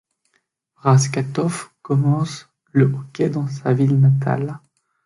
[0.83, 4.57] Baškatovs commence le hockey dans sa ville natale.